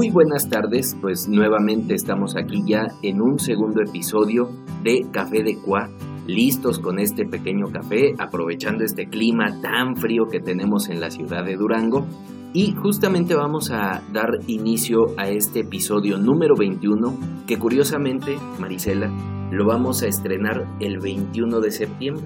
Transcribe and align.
Muy 0.00 0.08
buenas 0.08 0.48
tardes, 0.48 0.96
pues 0.98 1.28
nuevamente 1.28 1.94
estamos 1.94 2.34
aquí 2.34 2.62
ya 2.66 2.86
en 3.02 3.20
un 3.20 3.38
segundo 3.38 3.82
episodio 3.82 4.48
de 4.82 5.04
Café 5.12 5.42
de 5.42 5.58
Cuá, 5.58 5.90
listos 6.26 6.78
con 6.78 6.98
este 6.98 7.26
pequeño 7.26 7.66
café, 7.70 8.14
aprovechando 8.18 8.82
este 8.82 9.10
clima 9.10 9.60
tan 9.60 9.96
frío 9.96 10.24
que 10.32 10.40
tenemos 10.40 10.88
en 10.88 11.02
la 11.02 11.10
ciudad 11.10 11.44
de 11.44 11.54
Durango. 11.54 12.06
Y 12.54 12.72
justamente 12.72 13.34
vamos 13.34 13.70
a 13.72 14.02
dar 14.10 14.38
inicio 14.46 15.08
a 15.18 15.28
este 15.28 15.60
episodio 15.60 16.16
número 16.16 16.54
21, 16.56 17.44
que 17.46 17.58
curiosamente, 17.58 18.38
Marisela, 18.58 19.10
lo 19.52 19.66
vamos 19.66 20.02
a 20.02 20.06
estrenar 20.06 20.66
el 20.80 20.98
21 20.98 21.60
de 21.60 21.70
septiembre 21.72 22.24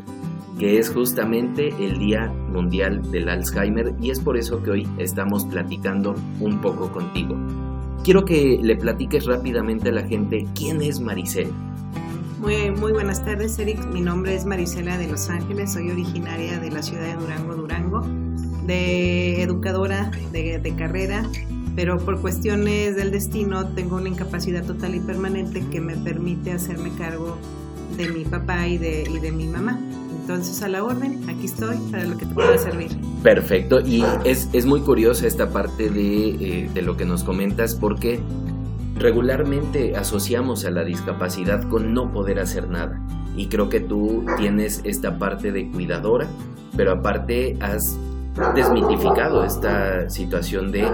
que 0.59 0.79
es 0.79 0.91
justamente 0.91 1.75
el 1.79 1.99
Día 1.99 2.33
Mundial 2.53 3.11
del 3.11 3.29
Alzheimer 3.29 3.95
y 4.01 4.11
es 4.11 4.21
por 4.21 4.37
eso 4.37 4.63
que 4.63 4.71
hoy 4.71 4.89
estamos 4.99 5.45
platicando 5.47 6.15
un 6.41 6.61
poco 6.61 6.91
contigo. 6.93 7.37
Quiero 8.05 8.25
que 8.25 8.59
le 8.63 8.77
platiques 8.77 9.25
rápidamente 9.25 9.89
a 9.89 9.93
la 9.93 10.03
gente 10.03 10.47
quién 10.55 10.83
es 10.83 11.01
Maricela. 11.01 11.51
Muy, 12.41 12.71
muy 12.71 12.93
buenas 12.93 13.25
tardes, 13.25 13.59
Eric. 13.59 13.85
Mi 13.87 14.03
nombre 14.03 14.35
es 14.35 14.45
Marisela 14.45 14.99
de 14.99 15.09
Los 15.09 15.31
Ángeles, 15.31 15.73
soy 15.73 15.91
originaria 15.91 16.61
de 16.61 16.71
la 16.71 16.83
ciudad 16.83 17.07
de 17.07 17.15
Durango, 17.15 17.55
Durango, 17.55 18.03
de 18.67 19.43
educadora 19.43 20.11
de, 20.31 20.59
de 20.59 20.75
carrera, 20.75 21.25
pero 21.75 21.99
por 21.99 22.21
cuestiones 22.21 22.97
del 22.97 23.11
destino 23.11 23.69
tengo 23.69 23.97
una 23.97 24.11
incapacidad 24.11 24.65
total 24.65 24.95
y 24.95 25.01
permanente 25.01 25.65
que 25.71 25.81
me 25.81 25.97
permite 25.97 26.53
hacerme 26.53 26.91
cargo 26.99 27.39
de 27.97 28.09
mi 28.11 28.25
papá 28.25 28.67
y 28.67 28.79
de, 28.79 29.05
y 29.11 29.19
de 29.19 29.33
mi 29.33 29.47
mamá. 29.47 29.79
Entonces, 30.25 30.63
a 30.63 30.69
la 30.69 30.83
orden, 30.83 31.21
aquí 31.29 31.45
estoy 31.45 31.77
para 31.91 32.05
lo 32.05 32.17
que 32.17 32.25
te 32.25 32.35
pueda 32.35 32.57
servir. 32.57 32.97
Perfecto, 33.23 33.81
y 33.81 34.03
es, 34.25 34.49
es 34.55 34.65
muy 34.65 34.81
curiosa 34.81 35.27
esta 35.27 35.51
parte 35.51 35.91
de, 35.91 36.29
eh, 36.29 36.71
de 36.73 36.81
lo 36.81 36.97
que 36.97 37.05
nos 37.05 37.25
comentas 37.25 37.75
porque 37.75 38.21
regularmente 38.97 39.95
asociamos 39.99 40.65
a 40.65 40.71
la 40.71 40.83
discapacidad 40.83 41.69
con 41.69 41.93
no 41.93 42.11
poder 42.11 42.39
hacer 42.39 42.71
nada. 42.71 43.03
Y 43.37 43.49
creo 43.49 43.69
que 43.69 43.81
tú 43.81 44.25
tienes 44.39 44.81
esta 44.85 45.19
parte 45.19 45.53
de 45.53 45.71
cuidadora, 45.71 46.27
pero 46.75 46.93
aparte 46.93 47.59
has 47.61 47.99
desmitificado 48.55 49.45
esta 49.45 50.09
situación 50.09 50.73
de 50.73 50.91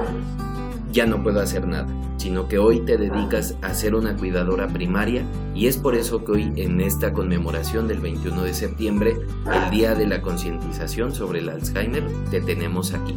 ya 0.93 1.07
no 1.07 1.23
puedo 1.23 1.41
hacer 1.41 1.67
nada, 1.67 1.87
sino 2.17 2.49
que 2.49 2.59
hoy 2.59 2.81
te 2.81 2.97
dedicas 2.97 3.57
a 3.63 3.75
ser 3.75 3.95
una 3.95 4.17
cuidadora 4.17 4.69
primaria 4.69 5.25
y 5.55 5.67
es 5.67 5.77
por 5.77 5.95
eso 5.95 6.25
que 6.25 6.33
hoy 6.33 6.53
en 6.57 6.81
esta 6.81 7.13
conmemoración 7.13 7.89
del 7.89 8.01
21 8.01 8.43
de 8.43 8.55
septiembre, 8.55 9.17
el 9.53 9.71
Día 9.71 9.95
de 9.95 10.07
la 10.07 10.21
Concientización 10.21 11.15
sobre 11.15 11.41
el 11.41 11.49
Alzheimer, 11.49 12.05
te 12.31 12.41
tenemos 12.41 12.93
aquí. 12.93 13.17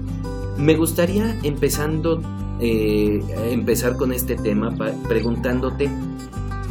Me 0.57 0.75
gustaría 0.75 1.37
empezando, 1.43 2.21
eh, 2.59 3.21
empezar 3.51 3.97
con 3.97 4.13
este 4.13 4.35
tema 4.35 4.73
preguntándote 5.07 5.89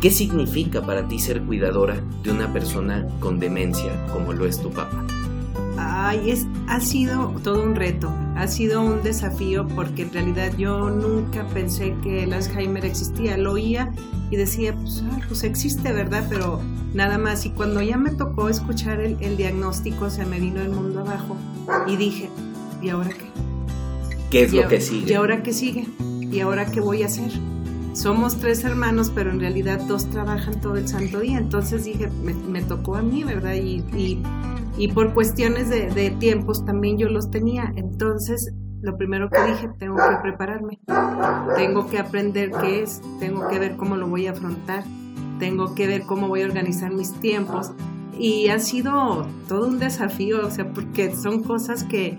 qué 0.00 0.10
significa 0.10 0.82
para 0.82 1.06
ti 1.08 1.18
ser 1.18 1.42
cuidadora 1.42 2.00
de 2.22 2.30
una 2.30 2.52
persona 2.52 3.06
con 3.20 3.38
demencia 3.38 3.92
como 4.12 4.32
lo 4.32 4.46
es 4.46 4.60
tu 4.60 4.70
papá. 4.70 5.04
Ay, 5.76 6.30
es, 6.30 6.46
ha 6.68 6.80
sido 6.80 7.34
todo 7.42 7.62
un 7.62 7.74
reto, 7.74 8.12
ha 8.36 8.46
sido 8.46 8.82
un 8.82 9.02
desafío 9.02 9.66
porque 9.68 10.02
en 10.02 10.12
realidad 10.12 10.52
yo 10.56 10.90
nunca 10.90 11.46
pensé 11.48 11.94
que 12.02 12.24
el 12.24 12.32
Alzheimer 12.32 12.84
existía, 12.84 13.36
lo 13.36 13.52
oía 13.52 13.92
y 14.30 14.36
decía, 14.36 14.74
pues, 14.74 15.02
ah, 15.10 15.20
pues 15.28 15.44
existe, 15.44 15.92
¿verdad? 15.92 16.26
Pero 16.28 16.60
nada 16.94 17.18
más. 17.18 17.46
Y 17.46 17.50
cuando 17.50 17.82
ya 17.82 17.96
me 17.96 18.10
tocó 18.10 18.48
escuchar 18.48 19.00
el, 19.00 19.16
el, 19.20 19.36
diagnóstico, 19.36 20.10
se 20.10 20.24
me 20.26 20.40
vino 20.40 20.60
el 20.60 20.70
mundo 20.70 21.00
abajo 21.00 21.36
y 21.86 21.96
dije, 21.96 22.28
¿y 22.82 22.90
ahora 22.90 23.10
qué? 23.10 23.30
¿Qué 24.30 24.44
es 24.44 24.52
lo 24.52 24.68
que 24.68 24.80
sigue? 24.80 25.12
¿Y 25.12 25.14
ahora 25.14 25.42
qué 25.42 25.52
sigue? 25.52 25.86
¿Y 26.20 26.40
ahora 26.40 26.66
qué 26.66 26.80
voy 26.80 27.02
a 27.02 27.06
hacer? 27.06 27.30
Somos 27.92 28.38
tres 28.38 28.64
hermanos, 28.64 29.12
pero 29.14 29.30
en 29.30 29.40
realidad 29.40 29.80
dos 29.86 30.08
trabajan 30.08 30.60
todo 30.62 30.76
el 30.76 30.88
santo 30.88 31.20
día. 31.20 31.36
Entonces 31.36 31.84
dije, 31.84 32.08
me, 32.24 32.32
me 32.32 32.62
tocó 32.62 32.96
a 32.96 33.02
mí, 33.02 33.22
¿verdad? 33.24 33.54
Y, 33.54 33.84
y 33.94 34.22
y 34.76 34.88
por 34.88 35.12
cuestiones 35.12 35.68
de, 35.68 36.10
tiempos 36.18 36.64
también 36.64 36.98
yo 36.98 37.08
los 37.08 37.30
tenía. 37.30 37.72
Entonces, 37.76 38.52
lo 38.80 38.96
primero 38.96 39.28
que 39.28 39.42
dije, 39.42 39.68
tengo 39.78 39.96
que 39.96 40.16
prepararme, 40.22 40.80
tengo 41.56 41.88
que 41.88 41.98
aprender 41.98 42.50
qué 42.60 42.82
es, 42.82 43.00
tengo 43.20 43.48
que 43.48 43.58
ver 43.58 43.76
cómo 43.76 43.96
lo 43.96 44.08
voy 44.08 44.26
a 44.26 44.32
afrontar, 44.32 44.84
tengo 45.38 45.74
que 45.74 45.86
ver 45.86 46.02
cómo 46.02 46.28
voy 46.28 46.42
a 46.42 46.46
organizar 46.46 46.92
mis 46.92 47.12
tiempos. 47.20 47.72
Y 48.18 48.48
ha 48.48 48.58
sido 48.58 49.26
todo 49.48 49.66
un 49.66 49.78
desafío, 49.78 50.46
o 50.46 50.50
sea, 50.50 50.72
porque 50.72 51.14
son 51.14 51.42
cosas 51.42 51.84
que, 51.84 52.18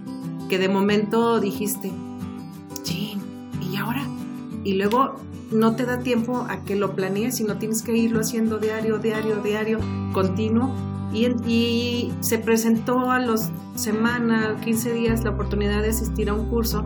que 0.50 0.58
de 0.58 0.70
momento 0.70 1.40
dijiste, 1.40 1.92
sí, 2.84 3.18
¿y 3.62 3.76
ahora? 3.78 4.04
Y 4.64 4.74
luego 4.74 5.16
no 5.52 5.76
te 5.76 5.86
da 5.86 6.00
tiempo 6.00 6.46
a 6.50 6.64
que 6.64 6.76
lo 6.76 6.96
planees, 6.96 7.36
sino 7.36 7.58
tienes 7.58 7.84
que 7.84 7.96
irlo 7.96 8.22
haciendo 8.22 8.58
diario, 8.58 8.98
diario, 8.98 9.38
diario, 9.38 9.80
continuo 10.14 10.93
y, 11.14 12.12
se 12.22 12.40
presentó 12.40 13.12
a 13.12 13.20
los 13.20 13.50
semanas, 13.76 14.62
15 14.64 14.94
días 14.94 15.24
la 15.24 15.32
oportunidad 15.32 15.82
de 15.82 15.90
asistir 15.90 16.30
a 16.30 16.34
un 16.34 16.50
curso. 16.50 16.86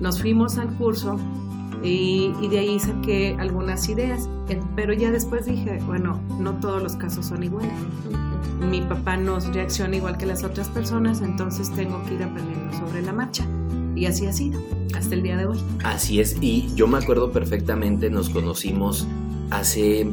Nos 0.00 0.20
fuimos 0.20 0.58
al 0.58 0.76
curso 0.76 1.18
y, 1.82 2.32
de 2.48 2.58
ahí 2.58 2.78
saqué 2.78 3.36
algunas 3.38 3.88
ideas. 3.88 4.28
Pero 4.76 4.92
ya 4.92 5.10
después 5.10 5.46
dije, 5.46 5.78
bueno, 5.86 6.20
no 6.38 6.54
todos 6.54 6.82
los 6.82 6.96
casos 6.96 7.26
son 7.26 7.42
iguales. 7.42 7.72
Mi 8.60 8.82
papá 8.82 9.16
no 9.16 9.38
reacciona 9.40 9.96
igual 9.96 10.18
que 10.18 10.26
las 10.26 10.44
otras 10.44 10.68
personas, 10.68 11.20
entonces 11.20 11.70
tengo 11.70 12.02
que 12.04 12.14
ir 12.14 12.22
aprendiendo 12.22 12.76
sobre 12.76 13.02
la 13.02 13.12
marcha. 13.12 13.46
Y 13.94 14.06
así 14.06 14.26
ha 14.26 14.32
sido, 14.32 14.60
hasta 14.96 15.14
el 15.14 15.22
día 15.22 15.36
de 15.36 15.46
hoy. 15.46 15.58
Así 15.84 16.20
es, 16.20 16.36
y 16.40 16.72
yo 16.74 16.86
me 16.86 16.98
acuerdo 16.98 17.30
perfectamente, 17.32 18.10
nos 18.10 18.30
conocimos 18.30 19.06
hace 19.50 20.10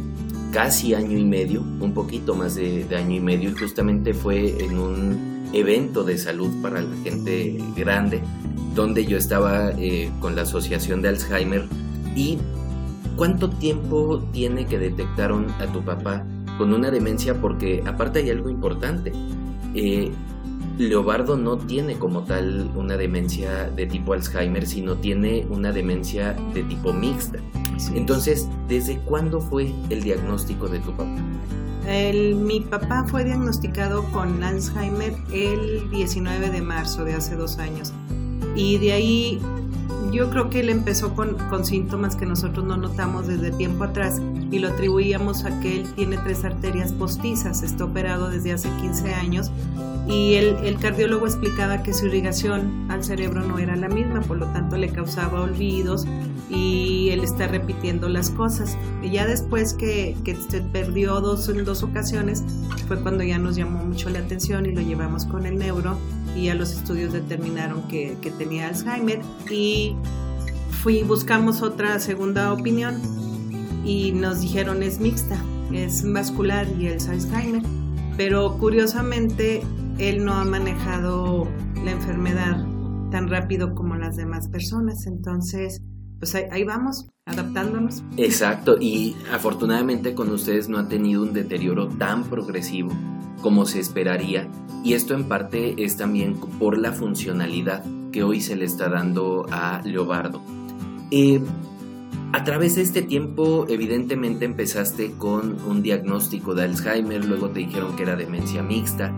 casi 0.51 0.93
año 0.93 1.17
y 1.17 1.25
medio, 1.25 1.61
un 1.61 1.93
poquito 1.93 2.35
más 2.35 2.55
de, 2.55 2.85
año 2.95 3.15
y 3.15 3.19
medio, 3.19 3.49
y 3.49 3.53
justamente 3.53 4.13
fue 4.13 4.63
en 4.63 4.79
un 4.79 5.49
evento 5.53 6.03
de 6.03 6.17
salud 6.17 6.49
para 6.61 6.81
la 6.81 6.95
gente 7.03 7.57
grande, 7.75 8.21
donde 8.75 9.05
yo 9.05 9.17
estaba 9.17 9.71
eh, 9.77 10.11
con 10.19 10.35
la 10.35 10.43
Asociación 10.43 11.01
de 11.01 11.09
Alzheimer. 11.09 11.67
¿Y 12.15 12.37
cuánto 13.15 13.49
tiempo 13.49 14.23
tiene 14.31 14.65
que 14.65 14.79
detectaron 14.79 15.47
a 15.59 15.67
tu 15.67 15.83
papá 15.83 16.25
con 16.57 16.73
una 16.73 16.91
demencia? 16.91 17.39
Porque 17.39 17.83
aparte 17.85 18.19
hay 18.19 18.29
algo 18.29 18.49
importante. 18.49 19.11
Eh, 19.75 20.11
Leobardo 20.77 21.35
no 21.35 21.57
tiene 21.57 21.95
como 21.95 22.23
tal 22.23 22.71
una 22.75 22.95
demencia 22.95 23.69
de 23.69 23.85
tipo 23.85 24.13
Alzheimer, 24.13 24.65
sino 24.65 24.95
tiene 24.95 25.45
una 25.49 25.73
demencia 25.73 26.33
de 26.53 26.63
tipo 26.63 26.93
mixta. 26.93 27.39
Entonces, 27.93 28.47
¿desde 28.67 28.99
cuándo 28.99 29.41
fue 29.41 29.73
el 29.89 30.03
diagnóstico 30.03 30.67
de 30.67 30.79
tu 30.79 30.91
papá? 30.91 31.15
El, 31.87 32.35
mi 32.35 32.59
papá 32.59 33.05
fue 33.07 33.23
diagnosticado 33.23 34.03
con 34.11 34.43
Alzheimer 34.43 35.15
el 35.33 35.89
19 35.89 36.49
de 36.49 36.61
marzo 36.61 37.03
de 37.03 37.13
hace 37.13 37.35
dos 37.35 37.57
años. 37.57 37.93
Y 38.55 38.77
de 38.77 38.91
ahí 38.91 39.41
yo 40.11 40.29
creo 40.29 40.49
que 40.49 40.59
él 40.59 40.69
empezó 40.69 41.15
con, 41.15 41.35
con, 41.49 41.65
síntomas 41.65 42.15
que 42.15 42.25
nosotros 42.25 42.65
no 42.65 42.77
notamos 42.77 43.27
desde 43.27 43.51
tiempo 43.51 43.83
atrás 43.83 44.21
y 44.51 44.59
lo 44.59 44.69
atribuíamos 44.69 45.45
a 45.45 45.59
que 45.59 45.81
él 45.81 45.93
tiene 45.95 46.17
tres 46.17 46.43
arterias 46.43 46.91
postizas, 46.93 47.63
está 47.63 47.85
operado 47.85 48.29
desde 48.29 48.53
hace 48.53 48.69
15 48.81 49.13
años 49.13 49.51
y 50.09 50.33
el, 50.33 50.55
el, 50.65 50.79
cardiólogo 50.79 51.27
explicaba 51.27 51.83
que 51.83 51.93
su 51.93 52.07
irrigación 52.07 52.89
al 52.89 53.03
cerebro 53.03 53.41
no 53.43 53.59
era 53.59 53.75
la 53.75 53.89
misma, 53.89 54.21
por 54.21 54.37
lo 54.37 54.47
tanto 54.47 54.75
le 54.75 54.89
causaba 54.89 55.41
olvidos 55.41 56.07
y 56.49 57.09
él 57.11 57.23
está 57.23 57.47
repitiendo 57.47 58.09
las 58.09 58.31
cosas. 58.31 58.75
Y 59.03 59.11
ya 59.11 59.27
después 59.27 59.75
que, 59.75 60.17
que 60.25 60.35
se 60.35 60.61
perdió 60.61 61.21
dos, 61.21 61.47
en 61.49 61.63
dos 61.63 61.83
ocasiones 61.83 62.43
fue 62.87 62.99
cuando 62.99 63.23
ya 63.23 63.37
nos 63.37 63.55
llamó 63.55 63.85
mucho 63.85 64.09
la 64.09 64.17
atención 64.17 64.65
y 64.65 64.71
lo 64.71 64.81
llevamos 64.81 65.25
con 65.25 65.45
el 65.45 65.59
neuro 65.59 65.95
y 66.35 66.45
ya 66.45 66.55
los 66.55 66.71
estudios 66.73 67.13
determinaron 67.13 67.87
que, 67.87 68.17
que 68.19 68.31
tenía 68.31 68.67
Alzheimer 68.67 69.21
y 69.51 69.95
fui, 70.81 71.03
buscamos 71.03 71.61
otra 71.61 71.99
segunda 71.99 72.51
opinión 72.51 72.99
y 73.85 74.11
nos 74.11 74.41
dijeron 74.41 74.81
es 74.81 74.99
mixta, 74.99 75.37
es 75.71 76.03
vascular 76.11 76.67
y 76.79 76.87
el 76.87 76.99
Alzheimer. 76.99 77.61
Pero 78.17 78.57
curiosamente 78.57 79.61
él 79.99 80.23
no 80.23 80.33
ha 80.33 80.45
manejado 80.45 81.47
la 81.83 81.91
enfermedad 81.91 82.65
tan 83.11 83.27
rápido 83.27 83.75
como 83.75 83.95
las 83.95 84.15
demás 84.15 84.47
personas. 84.47 85.05
Entonces, 85.05 85.81
pues 86.19 86.35
ahí, 86.35 86.63
vamos, 86.63 87.07
adaptándonos. 87.25 88.03
Exacto, 88.17 88.77
y 88.79 89.15
afortunadamente 89.31 90.15
con 90.15 90.29
ustedes 90.31 90.69
no 90.69 90.77
ha 90.79 90.87
tenido 90.87 91.23
un 91.23 91.33
deterioro 91.33 91.87
tan 91.87 92.23
progresivo 92.23 92.91
como 93.41 93.65
se 93.65 93.79
esperaría. 93.79 94.47
Y 94.83 94.93
esto 94.93 95.13
en 95.13 95.25
parte 95.25 95.83
es 95.83 95.97
también 95.97 96.35
por 96.59 96.77
la 96.77 96.93
funcionalidad 96.93 97.83
que 98.11 98.23
hoy 98.23 98.41
se 98.41 98.55
le 98.55 98.65
está 98.65 98.89
dando 98.89 99.45
a 99.51 99.81
Leobardo. 99.83 100.41
Eh, 101.11 101.41
a 102.31 102.43
través 102.43 102.75
de 102.75 102.83
este 102.83 103.01
tiempo, 103.01 103.65
evidentemente 103.67 104.45
empezaste 104.45 105.13
con 105.13 105.57
un 105.67 105.81
diagnóstico 105.81 106.53
de 106.53 106.63
Alzheimer, 106.63 107.25
luego 107.25 107.49
te 107.49 107.59
dijeron 107.59 107.95
que 107.95 108.03
era 108.03 108.15
demencia 108.15 108.61
mixta. 108.61 109.13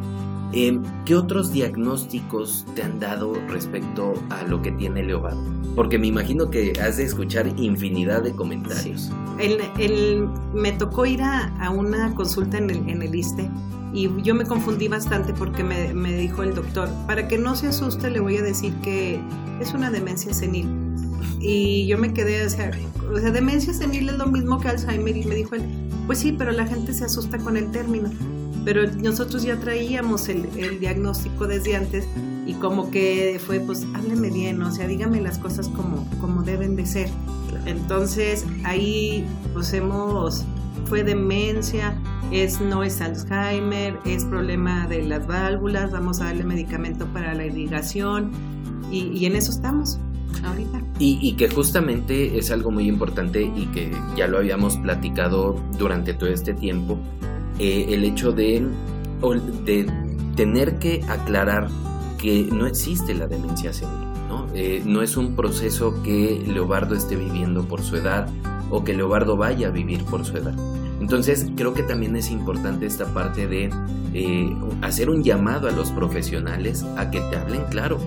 Em, 0.54 0.84
¿Qué 1.06 1.16
otros 1.16 1.54
diagnósticos 1.54 2.66
te 2.76 2.84
han 2.84 3.00
dado 3.00 3.34
respecto 3.48 4.14
a 4.30 4.44
lo 4.44 4.62
que 4.62 4.72
tiene 4.72 5.04
Leobardo? 5.04 5.42
Porque 5.76 5.98
me 5.98 6.08
imagino 6.08 6.50
que 6.50 6.74
has 6.82 6.98
de 6.98 7.04
escuchar 7.04 7.48
infinidad 7.58 8.22
de 8.24 8.34
comentarios. 8.34 9.10
El, 9.40 10.28
me 10.54 10.74
tocó 10.74 11.06
ir 11.06 11.22
a, 11.22 11.70
una 11.70 12.14
consulta 12.16 12.58
en 12.58 12.70
el, 12.70 12.90
en 12.90 13.16
ISTE 13.16 13.50
y 13.94 14.10
yo 14.24 14.36
me 14.36 14.46
confundí 14.46 14.90
bastante 14.90 15.34
porque 15.34 15.64
me, 15.64 15.94
me, 15.94 16.14
dijo 16.14 16.44
el 16.44 16.54
doctor, 16.54 16.90
para 17.08 17.30
que 17.30 17.38
no 17.38 17.56
se 17.56 17.68
asuste 17.68 18.10
le 18.10 18.20
voy 18.20 18.38
a 18.38 18.42
decir 18.42 18.74
que 18.84 19.22
es 19.62 19.74
una 19.74 19.90
demencia 19.90 20.34
senil. 20.34 20.68
Y 21.40 21.88
yo 21.88 21.98
me 21.98 22.14
quedé, 22.14 22.46
o 22.46 22.50
sea, 22.50 22.72
o 23.10 23.18
sea, 23.18 23.32
demencia 23.32 23.74
senil 23.74 24.10
es 24.10 24.18
lo 24.18 24.28
mismo 24.28 24.60
que 24.60 24.68
Alzheimer 24.68 25.16
y 25.16 25.24
me 25.24 25.36
dijo 25.36 25.56
él, 25.56 25.64
pues 26.08 26.20
sí, 26.20 26.36
pero 26.38 26.52
la 26.52 26.68
gente 26.68 26.94
se 26.94 27.06
asusta 27.06 27.38
con 27.38 27.56
el 27.56 27.72
término 27.72 28.10
pero 28.64 28.92
nosotros 28.92 29.44
ya 29.44 29.60
traíamos 29.60 30.30
el, 30.30 30.80
diagnóstico 30.80 31.48
desde 31.48 31.76
antes 31.76 32.08
y 32.46 32.54
como 32.56 32.92
que 32.92 33.40
fue, 33.46 33.60
pues 33.60 33.86
hábleme 33.94 34.30
bien, 34.30 34.62
o 34.62 34.72
sea, 34.72 34.88
dígame 34.88 35.22
las 35.22 35.38
cosas 35.38 35.68
como, 35.70 36.08
como 36.20 36.44
deben 36.44 36.76
de 36.76 36.86
ser. 36.86 37.10
Entonces 37.66 38.46
ahí 38.64 39.26
pues 39.54 39.74
hemos, 39.74 40.46
fue 40.86 41.04
demencia, 41.04 41.98
es, 42.32 42.62
no 42.62 42.84
es 42.84 43.02
Alzheimer, 43.02 44.00
es 44.06 44.26
problema 44.26 44.88
de 44.88 45.04
las 45.04 45.28
válvulas, 45.28 45.92
vamos 45.92 46.22
a 46.22 46.26
darle 46.26 46.44
medicamento 46.44 47.06
para 47.08 47.34
la 47.34 47.46
irrigación 47.46 48.32
y, 48.92 49.08
y 49.08 49.26
en 49.26 49.36
eso 49.36 49.52
estamos. 49.52 50.00
Ahorita. 50.44 50.82
Y, 50.98 51.20
y, 51.22 51.34
que 51.34 51.50
justamente 51.50 52.38
es 52.38 52.52
algo 52.52 52.72
muy 52.72 52.88
importante 52.88 53.44
y 53.44 53.68
que 53.68 53.92
ya 54.16 54.28
lo 54.28 54.38
habíamos 54.38 54.78
platicado 54.78 55.56
durante 55.78 56.14
todo 56.14 56.30
este 56.30 56.54
tiempo, 56.54 56.98
eh, 57.64 57.94
el 57.94 58.04
hecho 58.06 58.32
de, 58.32 58.68
de 59.66 59.86
tener 60.36 60.80
que 60.80 61.04
aclarar 61.08 61.68
que 62.18 62.50
no 62.52 62.66
existe 62.66 63.14
la 63.14 63.28
demencia 63.28 63.72
senil. 63.72 64.08
¿no? 64.28 64.48
Eh, 64.56 64.82
no 64.84 65.04
es 65.04 65.16
un 65.16 65.36
proceso 65.36 66.02
que 66.02 66.44
Leobardo 66.44 66.96
esté 66.96 67.16
viviendo 67.16 67.64
por 67.68 67.84
su 67.84 67.98
edad 67.98 68.28
o 68.72 68.84
que 68.84 68.96
Leobardo 68.96 69.38
vaya 69.38 69.68
a 69.68 69.70
vivir 69.70 70.04
por 70.06 70.26
su 70.26 70.38
edad. 70.38 70.56
Entonces 71.00 71.52
creo 71.56 71.76
que 71.76 71.84
también 71.84 72.16
es 72.16 72.32
importante 72.32 72.88
esta 72.88 73.06
parte 73.14 73.48
de 73.48 73.70
eh, 74.16 74.58
hacer 74.82 75.12
un 75.12 75.24
llamado 75.24 75.68
a 75.68 75.72
los 75.72 75.92
profesionales 75.92 76.84
a 76.98 77.12
que 77.12 77.22
te 77.22 77.38
hablen 77.38 77.66
claro. 77.70 78.00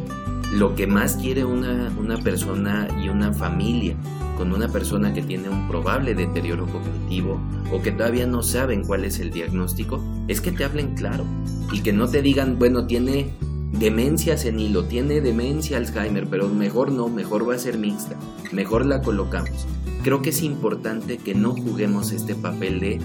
Lo 0.54 0.76
que 0.76 0.86
más 0.86 1.16
quiere 1.16 1.44
una, 1.44 1.92
una 1.98 2.16
persona 2.18 2.86
y 3.02 3.08
una 3.08 3.32
familia 3.32 3.96
con 4.36 4.52
una 4.52 4.68
persona 4.68 5.12
que 5.12 5.20
tiene 5.20 5.48
un 5.48 5.66
probable 5.66 6.14
deterioro 6.14 6.66
cognitivo 6.66 7.40
o 7.72 7.82
que 7.82 7.90
todavía 7.90 8.28
no 8.28 8.40
saben 8.44 8.84
cuál 8.84 9.04
es 9.04 9.18
el 9.18 9.32
diagnóstico, 9.32 10.00
es 10.28 10.40
que 10.40 10.52
te 10.52 10.62
hablen 10.62 10.94
claro 10.94 11.24
y 11.72 11.80
que 11.80 11.92
no 11.92 12.06
te 12.06 12.22
digan, 12.22 12.56
bueno, 12.56 12.86
tiene 12.86 13.32
demencia 13.72 14.38
senil 14.38 14.76
o 14.76 14.84
tiene 14.84 15.20
demencia 15.20 15.76
Alzheimer, 15.76 16.28
pero 16.28 16.48
mejor 16.48 16.92
no, 16.92 17.08
mejor 17.08 17.48
va 17.48 17.56
a 17.56 17.58
ser 17.58 17.76
mixta, 17.76 18.16
mejor 18.52 18.86
la 18.86 19.02
colocamos. 19.02 19.66
Creo 20.04 20.22
que 20.22 20.30
es 20.30 20.40
importante 20.42 21.18
que 21.18 21.34
no 21.34 21.50
juguemos 21.50 22.12
este 22.12 22.36
papel 22.36 22.78
de 22.78 23.00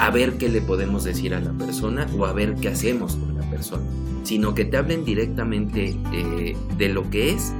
a 0.00 0.08
ver 0.10 0.38
qué 0.38 0.48
le 0.48 0.62
podemos 0.62 1.04
decir 1.04 1.34
a 1.34 1.40
la 1.40 1.52
persona 1.52 2.06
o 2.16 2.24
a 2.24 2.32
ver 2.32 2.54
qué 2.54 2.68
hacemos 2.68 3.16
con 3.16 3.34
la 3.34 3.42
persona, 3.50 3.84
sino 4.22 4.54
que 4.54 4.64
te 4.64 4.78
hablen 4.78 5.04
directamente 5.04 5.94
eh, 6.14 6.56
de 6.78 6.88
lo 6.88 7.10
que 7.10 7.32
es 7.32 7.52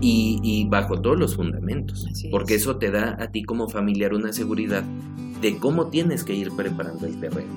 y, 0.00 0.66
bajo 0.68 1.00
todos 1.00 1.18
los 1.18 1.36
fundamentos, 1.36 2.06
porque 2.30 2.54
eso 2.54 2.76
te 2.76 2.90
da 2.90 3.16
a 3.20 3.28
ti 3.28 3.42
como 3.42 3.68
familiar 3.68 4.14
una 4.14 4.32
seguridad 4.32 4.82
de 5.42 5.58
cómo 5.58 5.88
tienes 5.88 6.24
que 6.24 6.34
ir 6.34 6.52
preparando 6.52 7.06
el 7.06 7.20
terreno. 7.20 7.52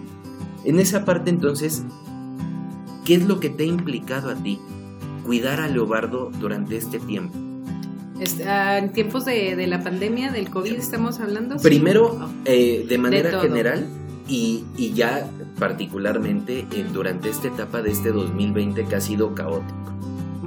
En 0.65 0.79
esa 0.79 1.05
parte 1.05 1.29
entonces, 1.29 1.83
¿qué 3.05 3.15
es 3.15 3.25
lo 3.25 3.39
que 3.39 3.49
te 3.49 3.63
ha 3.63 3.67
implicado 3.67 4.29
a 4.29 4.35
ti 4.35 4.59
cuidar 5.25 5.61
a 5.61 5.69
Leobardo 5.69 6.31
durante 6.37 6.75
este 6.75 6.99
tiempo? 6.99 7.37
Ah, 8.45 8.77
en 8.77 8.91
tiempos 8.91 9.23
de, 9.23 9.67
la 9.67 9.81
pandemia, 9.83 10.31
del 10.31 10.49
COVID, 10.49 10.73
estamos 10.73 11.19
hablando. 11.19 11.57
Primero, 11.57 12.29
eh, 12.45 12.85
de 12.87 12.97
manera 12.97 13.41
general 13.41 13.87
y, 14.27 14.63
ya 14.93 15.29
particularmente 15.59 16.65
durante 16.93 17.29
esta 17.29 17.47
etapa 17.47 17.81
de 17.81 17.91
este 17.91 18.11
2020 18.11 18.85
que 18.85 18.95
ha 18.95 19.01
sido 19.01 19.33
caótico 19.33 19.87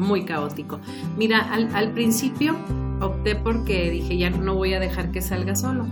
muy 0.00 0.24
caótico. 0.24 0.80
Mira, 1.16 1.40
al, 1.40 1.92
principio 1.92 2.56
opté 3.00 3.36
porque 3.36 3.90
dije, 3.90 4.16
ya 4.16 4.30
no 4.30 4.54
voy 4.54 4.74
a 4.74 4.80
dejar 4.80 5.12
que 5.12 5.22
salga 5.22 5.54
solo. 5.54 5.86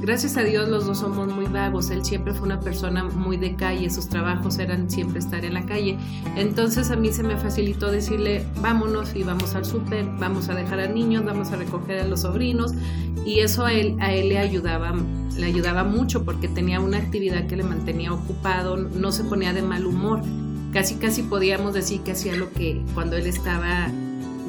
Gracias 0.00 0.36
a 0.38 0.42
Dios 0.42 0.68
los 0.68 0.86
dos 0.86 0.98
somos 0.98 1.28
muy 1.28 1.46
vagos. 1.46 1.90
Él 1.90 2.04
siempre 2.04 2.32
fue 2.32 2.46
una 2.46 2.60
persona 2.60 3.04
muy 3.04 3.36
de 3.36 3.54
calle, 3.54 3.90
sus 3.90 4.08
trabajos 4.08 4.58
eran 4.58 4.88
siempre 4.90 5.18
estar 5.18 5.44
en 5.44 5.54
la 5.54 5.66
calle. 5.66 5.98
Entonces 6.36 6.90
a 6.90 6.96
mí 6.96 7.12
se 7.12 7.22
me 7.22 7.36
facilitó 7.36 7.90
decirle, 7.90 8.44
vámonos 8.60 9.14
y 9.14 9.22
vamos 9.22 9.54
al 9.54 9.64
súper, 9.64 10.06
vamos 10.18 10.48
a 10.48 10.54
dejar 10.54 10.80
a 10.80 10.88
niños, 10.88 11.24
vamos 11.24 11.52
a 11.52 11.56
recoger 11.56 12.00
a 12.00 12.06
los 12.06 12.20
sobrinos. 12.20 12.72
Y 13.26 13.40
eso 13.40 13.66
a 13.66 13.72
él, 13.74 13.96
a 14.00 14.12
él 14.14 14.30
le 14.30 14.38
ayudaba, 14.38 14.94
le 15.36 15.46
ayudaba 15.46 15.84
mucho 15.84 16.24
porque 16.24 16.48
tenía 16.48 16.80
una 16.80 16.96
actividad 16.96 17.46
que 17.46 17.56
le 17.56 17.62
mantenía 17.64 18.12
ocupado, 18.12 18.76
no 18.76 19.12
se 19.12 19.24
ponía 19.24 19.52
de 19.52 19.62
mal 19.62 19.84
humor 19.84 20.22
casi 20.72 20.96
casi 20.96 21.22
podíamos 21.22 21.74
decir 21.74 22.00
que 22.02 22.12
hacía 22.12 22.36
lo 22.36 22.52
que 22.52 22.80
cuando 22.94 23.16
él 23.16 23.26
estaba, 23.26 23.88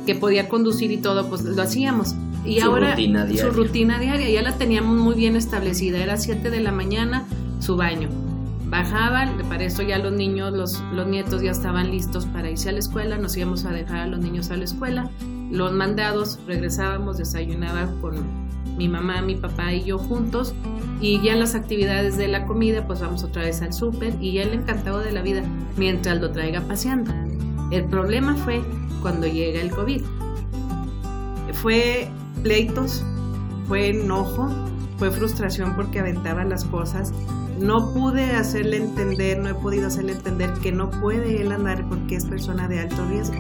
que 0.06 0.16
podía 0.16 0.50
conducir 0.50 0.92
y 0.92 0.98
todo, 0.98 1.28
pues 1.30 1.44
lo 1.44 1.62
hacíamos. 1.62 2.16
Y 2.44 2.60
ahora 2.60 2.96
su 2.96 3.52
rutina 3.52 4.00
diaria 4.00 4.30
ya 4.30 4.42
la 4.42 4.58
teníamos 4.58 4.98
muy 4.98 5.16
bien 5.16 5.36
establecida, 5.36 6.00
era 6.00 6.18
7 6.18 6.50
de 6.50 6.60
la 6.60 6.72
mañana 6.72 7.26
su 7.60 7.76
baño. 7.76 8.10
Bajaba, 8.66 9.30
para 9.50 9.66
eso 9.66 9.84
ya 9.84 10.00
los 10.00 10.14
niños, 10.14 10.54
los, 10.54 10.82
los 10.94 11.06
nietos 11.06 11.42
ya 11.42 11.52
estaban 11.52 11.92
listos 11.92 12.26
para 12.26 12.50
irse 12.50 12.70
a 12.70 12.72
la 12.72 12.80
escuela, 12.80 13.18
nos 13.18 13.36
íbamos 13.36 13.66
a 13.66 13.72
dejar 13.72 14.00
a 14.00 14.08
los 14.08 14.20
niños 14.20 14.50
a 14.50 14.58
la 14.58 14.64
escuela, 14.64 15.10
los 15.52 15.74
mandados, 15.74 16.40
regresábamos, 16.48 17.18
desayunaba 17.18 17.90
con 18.00 18.16
mi 18.78 18.88
mamá, 18.88 19.22
mi 19.22 19.36
papá 19.36 19.74
y 19.74 19.84
yo 19.84 19.98
juntos. 19.98 20.54
Y 21.02 21.22
ya 21.22 21.34
en 21.34 21.40
las 21.40 21.56
actividades 21.56 22.18
de 22.18 22.28
la 22.28 22.46
comida, 22.46 22.88
pues 22.88 23.02
vamos 23.02 23.24
otra 23.24 23.44
vez 23.44 23.62
al 23.62 23.74
súper 23.74 24.16
y 24.22 24.38
él 24.38 24.54
encantado 24.54 25.00
de 25.00 25.12
la 25.12 25.22
vida 25.22 25.44
mientras 25.78 26.22
lo 26.22 26.32
traiga 26.32 26.62
paseando. 26.62 27.12
El 27.72 27.86
problema 27.86 28.36
fue 28.36 28.62
cuando 29.02 29.28
llega 29.28 29.62
el 29.62 29.72
COVID. 29.72 30.02
Fue 31.54 32.10
pleitos, 32.44 33.04
fue 33.68 33.90
enojo, 33.90 34.50
fue 34.98 35.12
frustración 35.12 35.76
porque 35.76 36.00
aventaba 36.00 36.44
las 36.44 36.66
cosas. 36.66 37.14
No 37.60 37.94
pude 37.94 38.32
hacerle 38.32 38.78
entender, 38.78 39.40
no 39.40 39.50
he 39.50 39.54
podido 39.54 39.88
hacerle 39.88 40.14
entender 40.14 40.52
que 40.62 40.72
no 40.72 40.90
puede 40.90 41.42
él 41.42 41.52
andar 41.52 41.88
porque 41.88 42.16
es 42.16 42.26
persona 42.26 42.68
de 42.68 42.80
alto 42.80 43.06
riesgo. 43.08 43.36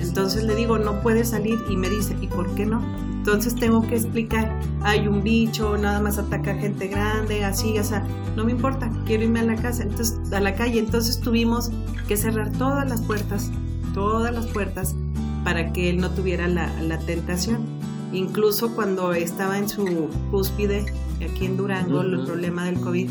Entonces 0.00 0.44
le 0.44 0.54
digo, 0.54 0.78
no 0.78 1.00
puede 1.02 1.24
salir 1.24 1.58
y 1.68 1.76
me 1.76 1.88
dice, 1.88 2.16
¿y 2.20 2.26
por 2.28 2.54
qué 2.54 2.66
no? 2.66 2.82
Entonces 3.24 3.54
tengo 3.54 3.80
que 3.80 3.96
explicar, 3.96 4.60
hay 4.82 5.08
un 5.08 5.22
bicho, 5.22 5.78
nada 5.78 5.98
más 5.98 6.18
ataca 6.18 6.54
gente 6.56 6.88
grande, 6.88 7.42
así, 7.42 7.78
o 7.78 7.84
sea, 7.84 8.04
no 8.36 8.44
me 8.44 8.52
importa, 8.52 8.90
quiero 9.06 9.24
irme 9.24 9.40
a 9.40 9.44
la 9.44 9.56
casa, 9.56 9.82
entonces 9.82 10.18
a 10.32 10.40
la 10.40 10.54
calle, 10.54 10.78
entonces 10.78 11.20
tuvimos 11.20 11.70
que 12.06 12.18
cerrar 12.18 12.52
todas 12.52 12.86
las 12.86 13.00
puertas, 13.00 13.50
todas 13.94 14.34
las 14.34 14.46
puertas 14.46 14.94
para 15.42 15.72
que 15.72 15.88
él 15.88 15.98
no 15.98 16.10
tuviera 16.10 16.48
la, 16.48 16.98
tentación. 17.06 17.64
Incluso 18.14 18.74
cuando 18.74 19.12
estaba 19.12 19.58
en 19.58 19.68
su 19.68 20.08
cúspide 20.30 20.86
aquí 21.16 21.46
en 21.46 21.56
Durango, 21.56 22.00
el 22.02 22.24
problema 22.24 22.64
del 22.64 22.80
COVID, 22.80 23.10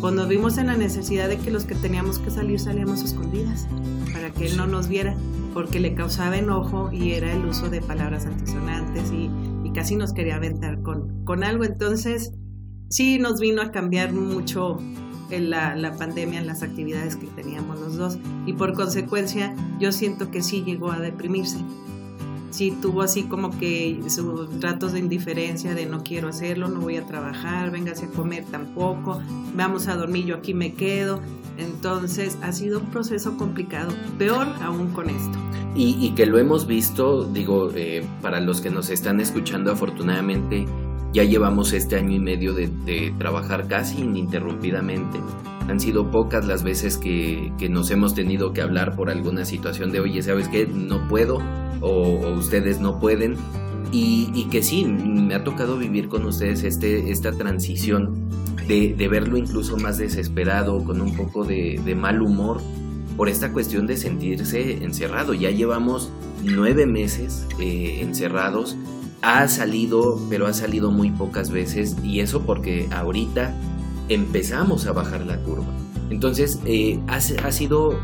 pues 0.00 0.14
nos 0.14 0.28
vimos 0.28 0.56
en 0.58 0.68
la 0.68 0.76
necesidad 0.76 1.28
de 1.28 1.36
que 1.36 1.50
los 1.50 1.64
que 1.64 1.74
teníamos 1.74 2.20
que 2.20 2.30
salir 2.30 2.60
salíamos 2.60 3.02
escondidas 3.02 3.66
para 4.12 4.30
que 4.30 4.46
él 4.46 4.56
no 4.56 4.66
nos 4.66 4.88
viera 4.88 5.16
porque 5.52 5.80
le 5.80 5.94
causaba 5.94 6.36
enojo 6.36 6.90
y 6.92 7.12
era 7.12 7.32
el 7.32 7.44
uso 7.44 7.70
de 7.70 7.80
palabras 7.80 8.26
antisonantes 8.26 9.10
y, 9.12 9.30
casi 9.74 9.94
nos 9.94 10.14
quería 10.14 10.36
aventar 10.36 10.80
con, 10.80 11.22
con 11.26 11.44
algo. 11.44 11.64
Entonces, 11.64 12.32
sí 12.88 13.18
nos 13.18 13.40
vino 13.40 13.60
a 13.60 13.72
cambiar 13.72 14.14
mucho 14.14 14.78
en 15.28 15.50
la, 15.50 15.76
la, 15.76 15.94
pandemia 15.96 16.40
en 16.40 16.46
las 16.46 16.62
actividades 16.62 17.16
que 17.16 17.26
teníamos 17.26 17.78
los 17.80 17.96
dos 17.96 18.18
y 18.46 18.54
por 18.54 18.72
consecuencia 18.72 19.54
yo 19.78 19.92
siento 19.92 20.30
que 20.30 20.42
sí 20.42 20.62
llegó 20.64 20.92
a 20.92 20.98
deprimirse. 20.98 21.58
Sí 22.50 22.76
tuvo 22.80 23.02
así 23.02 23.24
como 23.24 23.56
que 23.58 24.00
sus 24.08 24.60
ratos 24.60 24.92
de 24.92 25.00
indiferencia 25.00 25.74
de 25.74 25.86
no 25.86 26.02
quiero 26.02 26.28
hacerlo, 26.28 26.68
no 26.68 26.80
voy 26.80 26.96
a 26.96 27.06
trabajar, 27.06 27.70
véngase 27.70 28.06
a 28.06 28.08
comer 28.08 28.44
tampoco, 28.50 29.20
vamos 29.54 29.88
a 29.88 29.96
dormir, 29.96 30.26
yo 30.26 30.36
aquí 30.36 30.54
me 30.54 30.72
quedo. 30.72 31.20
Entonces 31.58 32.36
ha 32.42 32.52
sido 32.52 32.80
un 32.80 32.86
proceso 32.86 33.36
complicado, 33.36 33.92
peor 34.18 34.46
aún 34.62 34.90
con 34.92 35.10
esto. 35.10 35.38
Y, 35.78 36.12
que 36.12 36.24
lo 36.24 36.38
hemos 36.38 36.66
visto, 36.66 37.24
digo, 37.24 37.70
eh, 37.74 38.02
para 38.22 38.40
los 38.40 38.62
que 38.62 38.70
nos 38.70 38.88
están 38.88 39.20
escuchando 39.20 39.70
afortunadamente, 39.70 40.64
ya 41.12 41.22
llevamos 41.22 41.74
este 41.74 41.96
año 41.96 42.16
y 42.16 42.18
medio 42.18 42.54
de, 42.54 43.12
trabajar 43.18 43.68
casi 43.68 44.00
ininterrumpidamente. 44.00 45.18
Han 45.68 45.80
sido 45.80 46.10
pocas 46.10 46.46
las 46.46 46.62
veces 46.62 46.96
que, 46.96 47.52
nos 47.68 47.90
hemos 47.90 48.14
tenido 48.14 48.52
que 48.52 48.62
hablar 48.62 48.94
por 48.94 49.10
alguna 49.10 49.44
situación 49.44 49.90
de, 49.90 50.00
oye, 50.00 50.22
¿sabes 50.22 50.48
qué? 50.48 50.66
No 50.66 51.08
puedo 51.08 51.38
o, 51.80 52.30
ustedes 52.36 52.80
no 52.80 52.98
pueden. 52.98 53.36
Y, 53.92 54.46
que 54.50 54.62
sí, 54.62 54.84
me 54.84 55.34
ha 55.34 55.42
tocado 55.42 55.78
vivir 55.78 56.08
con 56.08 56.26
ustedes 56.26 56.64
este, 56.64 57.10
esta 57.10 57.32
transición 57.32 58.28
de, 58.68 59.08
verlo 59.08 59.36
incluso 59.36 59.76
más 59.76 59.98
desesperado, 59.98 60.84
con 60.84 61.00
un 61.00 61.16
poco 61.16 61.44
de, 61.44 61.94
mal 61.96 62.20
humor, 62.20 62.60
por 63.16 63.28
esta 63.28 63.52
cuestión 63.52 63.86
de 63.86 63.96
sentirse 63.96 64.84
encerrado. 64.84 65.34
Ya 65.34 65.50
llevamos 65.50 66.10
nueve 66.44 66.86
meses 66.86 67.46
eh, 67.60 68.00
encerrados. 68.02 68.76
Ha 69.22 69.48
salido, 69.48 70.20
pero 70.28 70.46
ha 70.46 70.52
salido 70.52 70.90
muy 70.90 71.10
pocas 71.10 71.50
veces 71.50 71.96
y 72.04 72.20
eso 72.20 72.42
porque 72.42 72.88
ahorita 72.92 73.54
empezamos 74.08 74.86
a 74.86 74.92
bajar 74.92 75.26
la 75.26 75.38
curva. 75.38 75.66
Entonces 76.10 76.60
eh, 76.64 77.00
ha, 77.08 77.16
ha 77.16 77.52
sido 77.52 77.98